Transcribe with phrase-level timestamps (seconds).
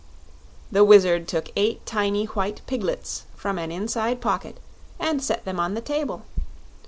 [0.71, 4.59] The Wizard took eight tiny white piglets from an inside pocket
[4.99, 6.23] and set them on the table.